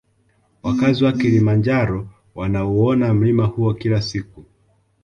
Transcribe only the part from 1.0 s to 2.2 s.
wa kilimanjaro